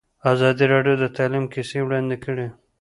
ازادي 0.31 0.65
راډیو 0.73 0.95
د 0.99 1.05
تعلیم 1.17 1.45
کیسې 1.53 1.77
وړاندې 1.83 2.17
کړي. 2.25 2.47